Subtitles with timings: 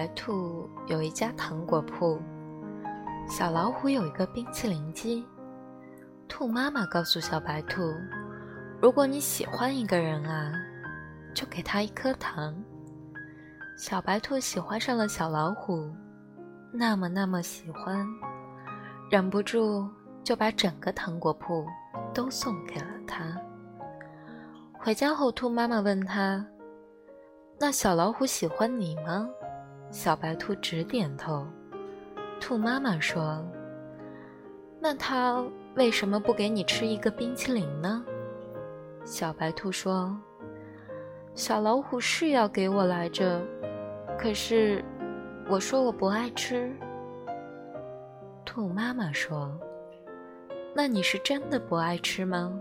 [0.00, 2.18] 白兔有一家糖果铺，
[3.28, 5.22] 小老虎有一个冰淇淋机。
[6.26, 7.82] 兔妈妈告诉小白兔
[8.80, 10.54] ：“如果你喜欢一个人啊。”
[11.36, 12.56] 就给他一颗糖。
[13.76, 15.92] 小白兔喜欢上了小老虎，
[16.72, 18.06] 那么那么喜欢，
[19.10, 19.86] 忍不住
[20.24, 21.66] 就把整个糖果铺
[22.14, 23.38] 都送给了他。
[24.78, 26.42] 回家后，兔妈妈问他
[27.60, 29.28] ：“那小老虎喜欢你吗？”
[29.90, 31.46] 小白兔直点头。
[32.40, 33.44] 兔妈妈说
[34.80, 38.04] ：“那他为什么不给你吃一个冰淇淋呢？”
[39.04, 40.16] 小白兔说。
[41.32, 43.40] 小老虎是要给我来着，
[44.18, 44.84] 可是
[45.48, 46.74] 我说我不爱吃。
[48.44, 49.56] 兔妈妈说
[50.74, 52.52] ：“那你是真的不爱吃吗？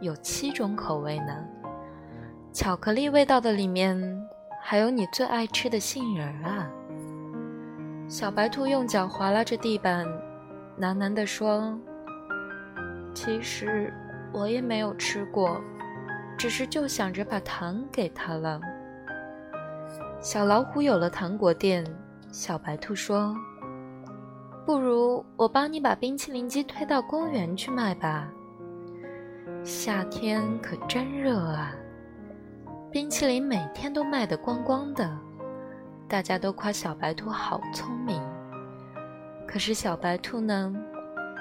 [0.00, 1.44] 有七种口味呢，
[2.52, 3.98] 巧克力味道的里面
[4.68, 6.68] 还有你最爱吃的杏仁啊。”
[8.10, 10.04] 小白兔用脚划拉着地板，
[10.80, 11.78] 喃喃地说
[13.14, 13.94] ：“其实
[14.32, 15.60] 我也没有吃过。”
[16.36, 18.60] 只是就想着把糖给他了。
[20.20, 21.82] 小老虎有了糖果店，
[22.30, 23.34] 小白兔说
[24.66, 28.28] ：“不如我帮你把冰淇淋机推到公园去卖吧。
[29.64, 31.72] 夏天可真热啊，
[32.96, 35.06] 冰淇淋每天都卖得光光的，
[36.08, 38.18] 大家都夸小白兔好聪明。
[39.46, 40.74] 可是小白兔呢，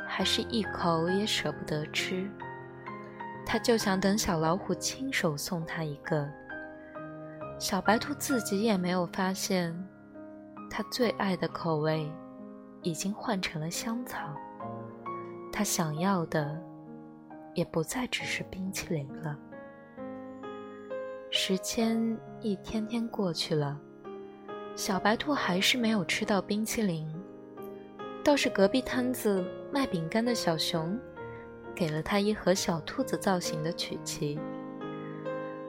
[0.05, 2.29] 还是一口也舍不得吃。”
[3.47, 6.29] 他就想等小老虎亲手送他一个。
[7.57, 9.73] 小白兔自己也没有发现，
[10.69, 12.11] 他最爱的口味
[12.81, 14.27] 已经换成了香草。
[15.53, 16.61] 他想要的
[17.53, 19.39] 也不再只是冰淇淋了。
[21.38, 23.78] 时间一天天过去了，
[24.73, 27.06] 小白兔还是没有吃到冰淇淋，
[28.23, 30.97] 倒是隔壁摊子卖饼干的小熊。
[31.75, 34.40] 给了他一盒小兔子造型的曲奇。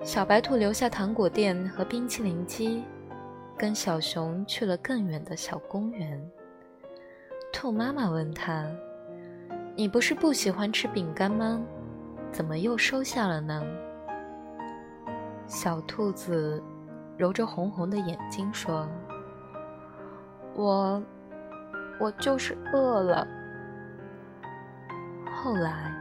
[0.05, 2.85] 小白兔留下糖果店和冰淇淋机，
[3.59, 6.31] 跟小熊去了更远的小公园。
[7.53, 8.71] 兔妈妈问他
[9.75, 11.61] ：“你不是不喜欢吃饼干吗？
[12.31, 13.67] 怎么又收下了呢？”
[15.47, 16.63] 小兔子
[17.17, 18.89] 揉着红红的眼睛说
[20.55, 21.03] ：“我，
[22.01, 23.27] 我就是饿了。”
[25.35, 25.93] 后来，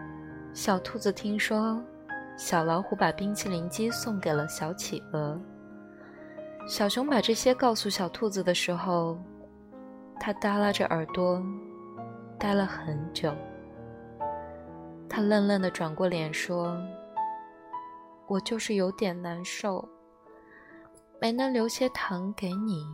[0.54, 1.80] 小兔子听说
[2.36, 5.40] 小老虎把冰淇淋机送给了小企鹅。
[6.68, 9.18] 小熊把这些告诉小兔子的时候，
[10.20, 11.40] 它耷拉着耳朵，
[12.40, 13.32] 呆了很久。
[15.08, 16.76] 它愣愣地转过脸说
[18.28, 19.88] ：“我就是有点难受，
[21.22, 22.86] 没能留些糖给你。”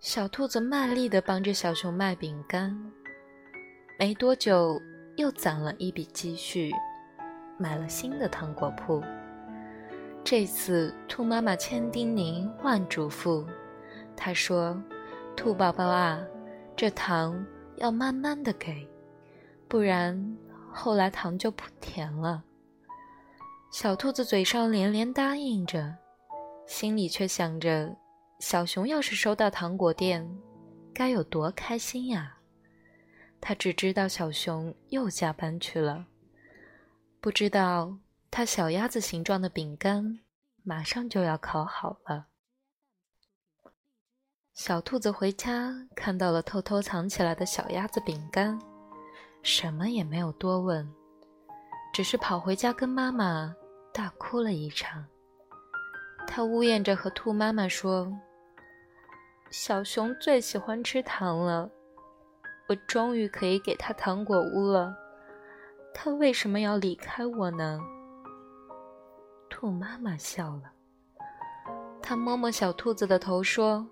[0.00, 2.76] 小兔子卖力地帮着小熊卖饼干。
[3.98, 4.80] 没多久，
[5.16, 6.72] 又攒了一笔积蓄，
[7.56, 9.00] 买了新的糖果铺。
[10.24, 13.46] 这次，兔妈妈千叮咛万嘱咐，
[14.16, 14.80] 她说
[15.36, 16.20] ：“兔宝宝啊，
[16.76, 17.44] 这糖
[17.76, 18.88] 要慢慢的给，
[19.68, 20.36] 不然
[20.72, 22.42] 后来糖就不甜了。”
[23.72, 25.96] 小兔子嘴上连连答应着，
[26.66, 27.96] 心里却想着：
[28.38, 30.30] 小熊要是收到糖果店，
[30.92, 32.36] 该有多开心呀！
[33.40, 36.04] 他只知道小熊又加班去了，
[37.18, 37.96] 不知道
[38.30, 40.20] 他小鸭子形状的饼干
[40.62, 42.26] 马上就要烤好了。
[44.52, 48.60] 小兔子回家看到了偷偷藏起来的小鸭子饼干，
[49.42, 50.86] 什么也没有多问，
[51.94, 53.56] 只是跑回家跟妈妈
[53.92, 55.04] 大哭了一场。
[56.26, 58.10] 他呜咽着和兔妈妈说
[59.50, 61.70] ：“小熊最喜欢吃糖了。”
[62.68, 64.96] 我终于可以给他糖果屋了，
[65.92, 67.80] 他为什么要离开我呢？
[69.50, 70.72] 兔妈妈笑了，
[72.00, 73.86] 她摸摸小兔子的头说：“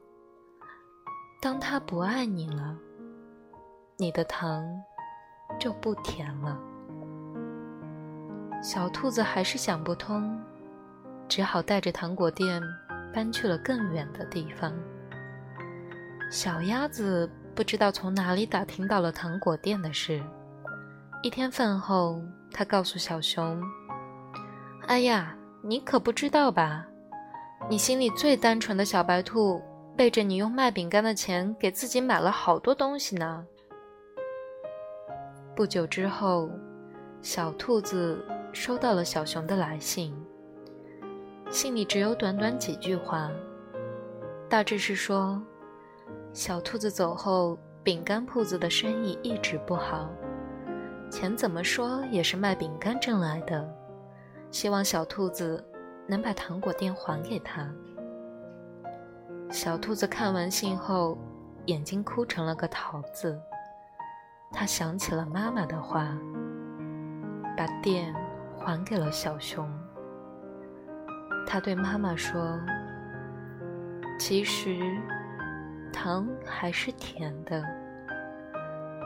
[1.42, 2.78] 当他不爱你了，
[3.98, 4.64] 你的糖
[5.58, 6.58] 就不甜了。”
[8.62, 10.38] 小兔子还是想不通，
[11.28, 12.62] 只好带着糖果店
[13.12, 14.72] 搬去了更远的地方。
[16.30, 17.30] 小鸭子。
[17.52, 20.22] 不知道从哪里打听到了糖果店的事。
[21.20, 22.22] 一天饭后，
[22.52, 23.60] 他告诉小熊
[24.86, 26.86] ：“哎呀，你可不知道吧？
[27.68, 29.60] 你心里最单纯的小白兔，
[29.94, 33.44] 背着你用卖饼干的钱给自己买了好多东西呢。
[35.54, 36.48] 不久之后，
[37.20, 40.14] 小兔子收到了小熊的来信，
[41.50, 43.30] 信里只有短短几句话，
[44.48, 45.40] 大致是说，
[46.32, 50.10] 小兔子走后，饼干铺子的生意一直不好，
[51.10, 53.68] 钱怎么说也是卖饼干挣来的，
[54.50, 55.64] 希望小兔子。
[56.08, 57.72] 能把糖果店还给他。
[59.48, 61.16] 小兔子看完信后，
[61.66, 63.40] 眼睛哭成了个桃子。
[64.50, 66.18] 他想起了妈妈的话，
[67.56, 68.12] 把店
[68.60, 69.68] 还给了小熊。
[71.46, 72.58] 他对妈妈说
[74.18, 74.78] ：“其实，
[75.92, 77.64] 糖还是甜的，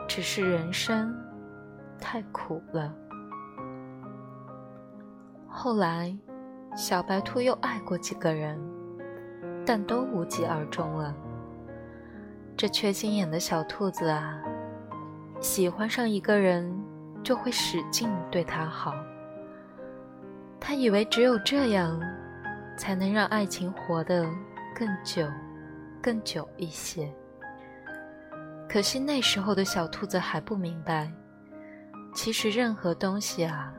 [0.07, 1.15] 只是人生
[1.99, 2.93] 太苦了。”
[5.49, 6.15] 后来。
[6.77, 8.59] 小白兔又爱过几个人，
[9.65, 11.15] 但都无疾而终了。
[12.57, 14.43] 这缺心眼的小兔子啊，
[15.39, 16.69] 喜欢上一个人
[17.23, 18.93] 就会使劲对他好。
[20.59, 21.99] 他以为只有这样，
[22.77, 24.27] 才能让爱情活得
[24.75, 25.27] 更久、
[26.01, 27.11] 更久一些。
[28.67, 31.11] 可惜那时候的小兔子还不明白，
[32.13, 33.73] 其实任何东西啊，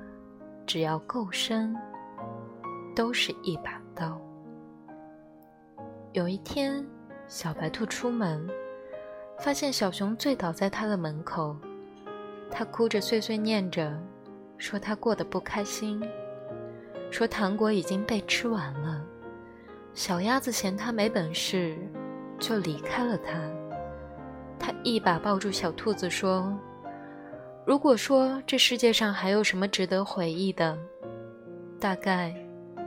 [0.66, 1.76] 只要够深。
[2.96, 4.18] 都是一把刀。
[6.14, 6.82] 有一天，
[7.28, 8.48] 小白兔出门，
[9.38, 11.54] 发现小熊醉倒在他的门口。
[12.50, 13.94] 他哭着碎碎念着，
[14.56, 16.02] 说他过得不开心，
[17.10, 19.04] 说糖果已经被吃完了。
[19.94, 21.76] 小鸭子嫌它没本事，
[22.38, 23.40] 就离开了它。
[24.58, 26.56] 它一把抱住小兔子说
[27.66, 30.78] ：“如果说这世界上还有什么值得回忆的，
[31.80, 32.34] 大概……”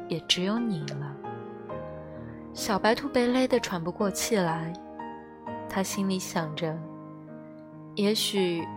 [0.09, 1.15] 也只有你了。
[2.51, 4.73] 小白兔被勒得喘不过气来，
[5.69, 6.75] 它心里想着：
[7.93, 8.67] 也许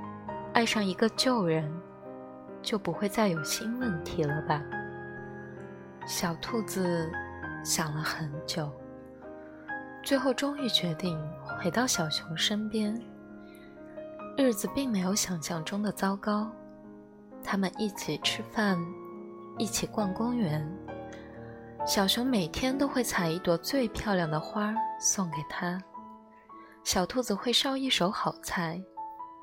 [0.53, 1.67] 爱上一个旧人，
[2.61, 4.63] 就不会再有新问题了吧。
[6.07, 7.11] 小兔子
[7.65, 8.71] 想了很久，
[10.03, 11.19] 最后终于决定
[11.59, 13.01] 回到小熊身边。
[14.37, 16.51] 日子并没有想象中的糟糕，
[17.45, 18.79] 他们一起吃饭，
[19.59, 20.67] 一起逛公园。
[21.87, 25.81] 小熊每天都会采一朵最漂亮的花送给他。
[26.83, 28.83] 小兔子会烧一手好菜，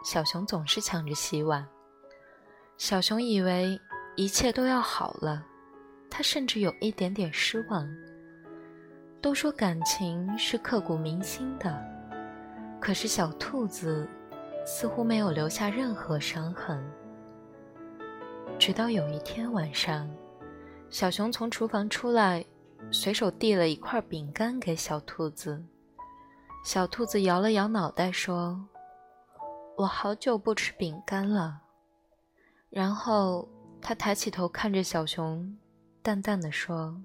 [0.03, 1.65] 小熊总是抢着洗碗。
[2.77, 3.79] 小熊以为
[4.15, 5.45] 一切都要好了，
[6.09, 7.87] 他甚至有一点点失望。
[9.21, 11.77] 都说感情是刻骨铭心的，
[12.79, 14.07] 可是小兔子
[14.65, 16.81] 似乎没有留下任何伤痕。
[18.57, 20.09] 直到有一天晚上。
[20.89, 22.43] 小熊从厨房出来，
[22.89, 25.63] 随手递了一块饼干给小兔子。
[26.65, 28.59] 小兔子摇了摇脑袋，说
[29.77, 31.61] ：“我好久不吃饼干了。”
[32.71, 33.47] 然后
[33.79, 35.55] 他抬起头看着小熊，
[36.09, 36.99] 淡淡的说：“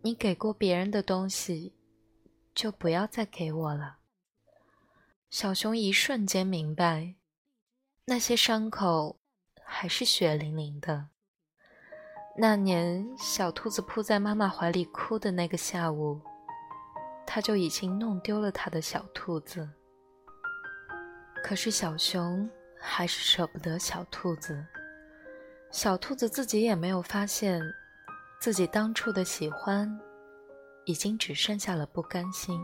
[0.00, 1.74] 你给过别人的东西，
[2.54, 3.98] 就不要再给我了。”
[5.28, 7.16] 小熊一瞬间明白，
[8.06, 9.18] 那些伤口
[9.62, 11.08] 还是血淋淋的。
[12.38, 16.18] 那年，小兔子扑在妈妈怀里哭的那个下午，
[17.26, 19.68] 它就已经弄丢了它的小兔子。
[21.44, 22.48] 可是小熊
[22.80, 24.64] 还是舍不得小兔子，
[25.76, 27.60] 小兔子自己也没有发现，
[28.40, 30.00] 自己当初的喜欢，
[30.86, 32.58] 已经只剩下了不甘心。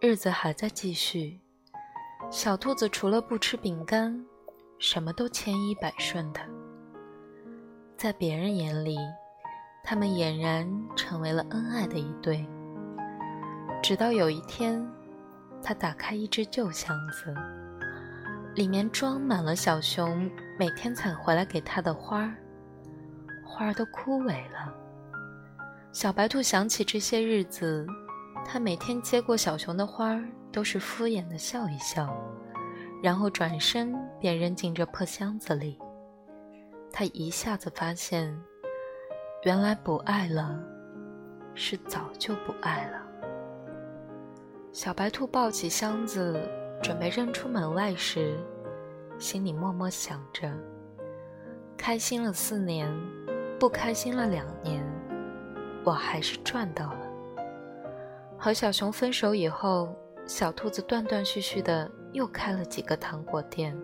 [0.00, 1.38] 日子还在继续，
[2.30, 4.24] 小兔子除了不吃饼干，
[4.78, 6.40] 什么都千依百顺的。
[7.94, 8.96] 在别人眼里，
[9.84, 12.42] 他们俨然成为了恩爱的一对。
[13.82, 14.82] 直到有一天，
[15.62, 17.34] 他打开一只旧箱子，
[18.54, 20.28] 里面装满了小熊
[20.58, 22.34] 每天采回来给他的花儿，
[23.44, 24.74] 花儿都枯萎了。
[25.92, 27.86] 小白兔想起这些日子，
[28.44, 32.12] 他每天接过小熊的花儿，都是敷衍的笑一笑，
[33.02, 35.78] 然后转身便扔进这破箱子里。
[36.92, 38.36] 他一下子发现，
[39.44, 40.58] 原来不爱了，
[41.54, 43.00] 是早就不爱了。
[44.72, 46.40] 小白兔抱起箱子，
[46.82, 48.38] 准备扔出门外时，
[49.18, 50.50] 心里默默想着：
[51.76, 52.90] 开心了四年，
[53.58, 54.84] 不开心了两年，
[55.84, 57.00] 我还是赚到了。
[58.38, 59.94] 和小熊分手以后，
[60.26, 63.76] 小兔子断断续续的又开了几个糖果店，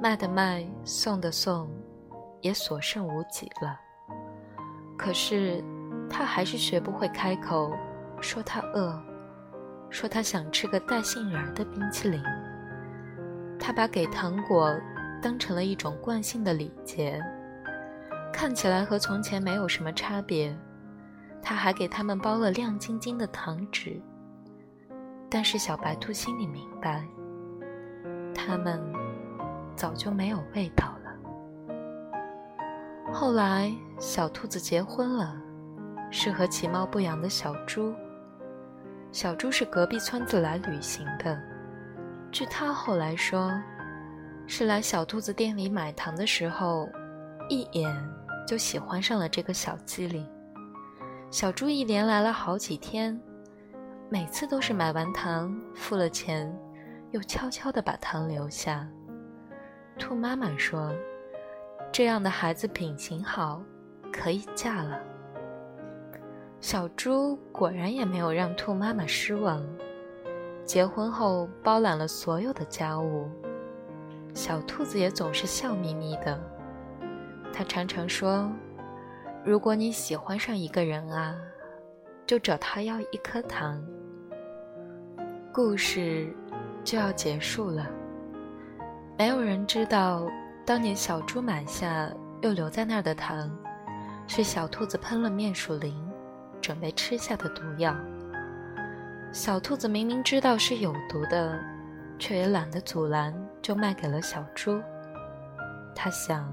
[0.00, 1.68] 卖的卖，送的送。
[2.40, 3.80] 也所剩无几了。
[4.98, 5.64] 可是，
[6.10, 7.72] 他还是学不会开口
[8.20, 9.02] 说他饿，
[9.94, 12.20] 说他想吃个带杏仁的冰淇淋。
[13.60, 14.76] 他把给糖果
[15.22, 17.22] 当成了一种惯性的礼节，
[18.32, 20.52] 看起来和从前没有什么差别。
[21.40, 24.02] 他还给他们包了亮晶晶的糖纸，
[25.30, 27.04] 但是小白兔心里明白，
[28.34, 28.82] 他们
[29.76, 31.14] 早就没有味道了。
[33.12, 35.36] 后来，小兔子结婚了，
[36.10, 37.94] 是和其貌不扬的小猪。
[39.14, 41.40] 小猪是隔壁村子来旅行的，
[42.32, 43.52] 据他后来说，
[44.48, 46.88] 是来小兔子店里买糖的时候，
[47.48, 47.96] 一眼
[48.44, 50.28] 就喜欢上了这个小机灵。
[51.30, 53.16] 小猪一连来了好几天，
[54.10, 56.52] 每次都是买完糖付了钱，
[57.12, 58.84] 又悄悄地把糖留下。
[59.96, 60.92] 兔妈妈说
[61.92, 63.62] ：“这样的孩子品行好，
[64.12, 65.00] 可以嫁了。”
[66.64, 69.62] 小猪果然也没有让兔妈妈失望，
[70.64, 73.28] 结婚后包揽了所有的家务。
[74.32, 76.40] 小兔子也总是笑眯眯的，
[77.52, 78.50] 它常常说。
[79.44, 81.36] 如果你喜欢上一个人啊，
[82.26, 83.84] 就找他要一颗糖。
[85.52, 86.34] 故事
[86.82, 87.90] 就要结束了。
[89.18, 90.26] 没有人知道，
[90.64, 93.54] 当年小猪买下又留在那儿的糖，
[94.26, 95.94] 是小兔子喷了面鼠灵，
[96.64, 97.94] 准备吃下的毒药。
[99.30, 101.60] 小兔子明明知道是有毒的，
[102.18, 104.80] 却也懒得阻拦，就卖给了小猪。
[105.94, 106.50] 他想。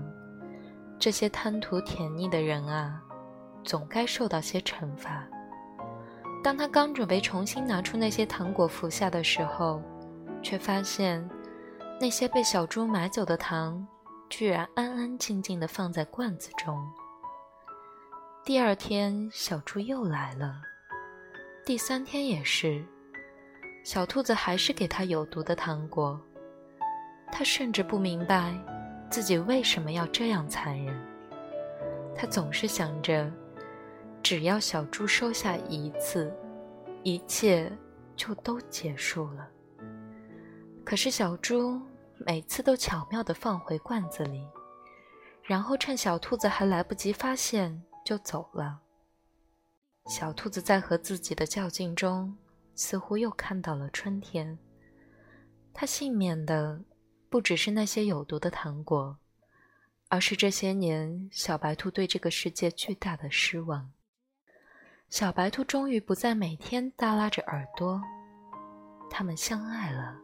[0.99, 3.01] 这些贪图甜腻的人啊，
[3.63, 5.25] 总该受到些惩罚。
[6.43, 9.81] 当他刚准备重新拿出那些糖果服下的时候，
[10.43, 11.27] 却发现
[11.99, 13.87] 那些被小猪买走的糖，
[14.29, 16.77] 居然安安静静地放在罐子中。
[18.43, 20.59] 第二天，小猪又来了，
[21.63, 22.83] 第三天也是，
[23.83, 26.19] 小兔子还是给他有毒的糖果。
[27.31, 28.57] 他甚至不明白。
[29.11, 30.97] 自己为什么要这样残忍？
[32.15, 33.29] 他总是想着，
[34.23, 36.33] 只要小猪收下一次，
[37.03, 37.69] 一切
[38.15, 39.47] 就都结束了。
[40.85, 41.79] 可是小猪
[42.25, 44.47] 每次都巧妙地放回罐子里，
[45.43, 48.81] 然后趁小兔子还来不及发现就走了。
[50.07, 52.35] 小兔子在和自己的较劲中，
[52.75, 54.59] 似乎又看到了春天。
[55.73, 56.81] 它幸免的。
[57.29, 59.17] 不只是那些有毒的糖果，
[60.09, 63.89] 而是这些年小白兔对这个世界巨大的失望。
[65.07, 68.01] 小白兔终于不再每天耷拉着耳朵，
[69.09, 70.19] 他们相爱了。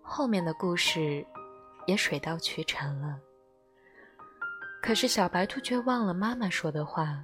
[0.00, 1.26] 后面的故事
[1.88, 3.18] 也水到渠成了。
[4.90, 7.22] 可是小白兔却忘了妈妈说的话：“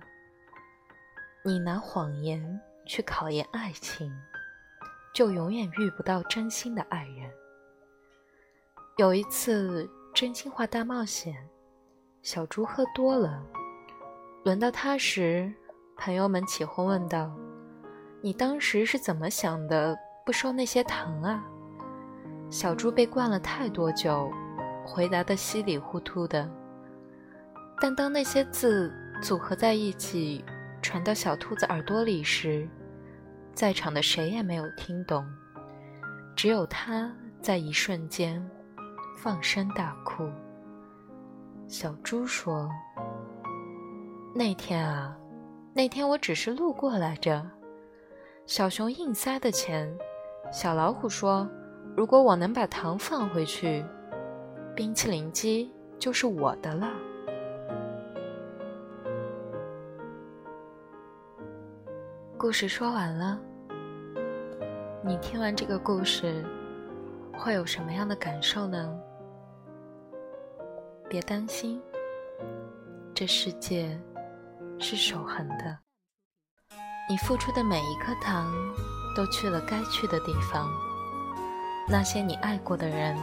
[1.45, 4.09] 你拿谎言去考验爱情，
[5.13, 7.29] 就永远遇不到真心的爱人。”
[8.99, 11.35] 有一次真心话大冒险，
[12.23, 13.45] 小猪喝多了，
[14.45, 15.53] 轮到他时，
[15.97, 17.35] 朋友们起哄问道
[18.23, 19.99] ：“你当时是怎么想的？
[20.25, 21.45] 不收那些糖啊？”
[22.49, 24.31] 小猪被灌了太多酒，
[24.87, 26.49] 回答的稀里糊涂的。
[27.81, 28.93] 但当那些字
[29.23, 30.45] 组合在一起，
[30.83, 32.69] 传到小兔子耳朵里时，
[33.55, 35.27] 在场的谁也没有听懂，
[36.35, 38.45] 只有他在一瞬间。
[39.19, 40.31] 放声大哭。
[41.67, 42.71] 小猪说
[44.37, 45.17] ：“那天啊，
[45.75, 47.45] 那天我只是路过来着。
[48.45, 49.91] 小熊硬塞的钱，
[50.53, 51.49] 小老虎说，
[51.97, 53.83] 如果我能把糖放回去，
[54.77, 56.93] 冰淇淋机就是我的了。”
[62.47, 63.37] 故事说完了，
[65.03, 66.45] 你听完这个故事。
[67.37, 68.97] 会有什么样的感受呢？
[71.09, 71.83] 别担心，
[73.13, 74.01] 这世界
[74.79, 75.77] 是守恒的。
[77.11, 78.49] 你付出的每一颗糖，
[79.17, 80.71] 都去了该去的地方。
[81.89, 83.17] 那些你爱过的人，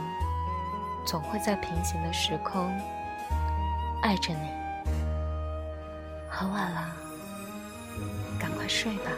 [1.06, 2.70] 总会在平行的时空
[4.02, 4.50] 爱着你。
[6.28, 6.94] 很晚了，
[8.64, 9.12] 快睡吧，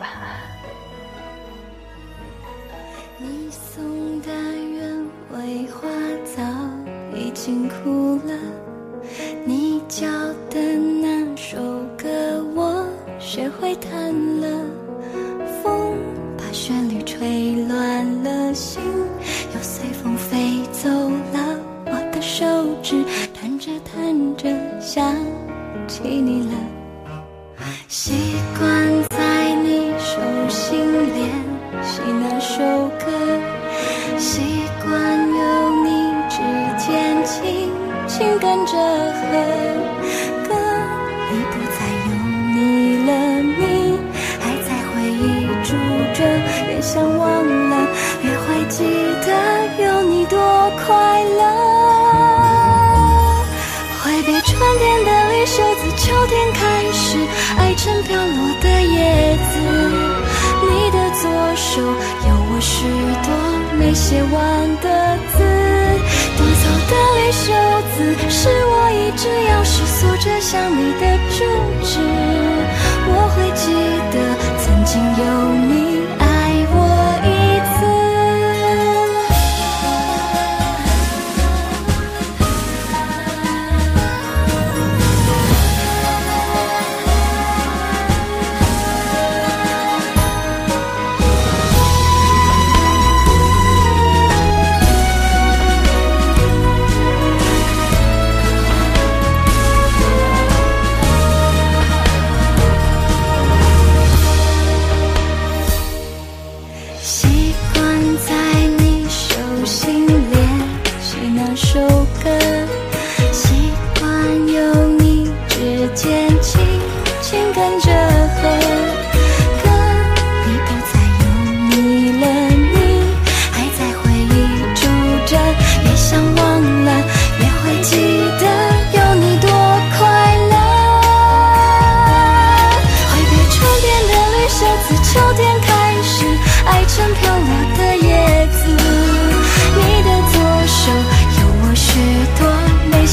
[0.00, 0.40] 晚安。
[3.16, 5.88] 你送的鸢尾花
[6.24, 6.42] 早
[7.16, 8.34] 已经枯了，
[9.44, 10.08] 你教
[10.50, 11.58] 的那首
[11.96, 12.84] 歌我
[13.20, 13.99] 学会弹。
[56.20, 57.16] 秋天开始，
[57.56, 59.56] 爱成飘落的叶子。
[60.68, 61.24] 你的左
[61.56, 62.84] 手有我许
[63.24, 63.32] 多
[63.78, 65.38] 没写完的字，
[66.36, 67.48] 夺走的绿袖
[67.96, 67.96] 子，
[68.28, 71.38] 是我一直要匙锁着想你的住
[71.82, 71.98] 址。
[73.08, 73.72] 我会记
[74.12, 74.29] 得。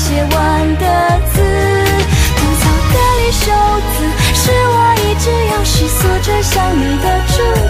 [0.08, 1.42] 写完的字。
[2.38, 3.52] 吐槽的离手
[3.92, 3.96] 字，
[4.34, 7.67] 是我一直要细锁着想你的祝。